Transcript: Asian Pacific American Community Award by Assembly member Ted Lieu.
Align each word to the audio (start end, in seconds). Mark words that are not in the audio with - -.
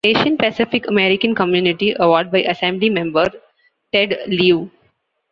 Asian 0.03 0.35
Pacific 0.35 0.87
American 0.89 1.35
Community 1.35 1.93
Award 1.99 2.31
by 2.31 2.39
Assembly 2.41 2.89
member 2.89 3.29
Ted 3.93 4.17
Lieu. 4.25 4.67